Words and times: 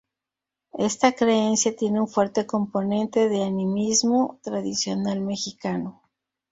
Esta 0.79 1.11
creencia 1.11 1.75
tiene 1.75 2.01
un 2.01 2.07
fuerte 2.07 2.47
componente 2.47 3.29
de 3.29 3.43
animismo 3.43 4.39
tradicional 4.41 5.19
americano. 5.19 6.01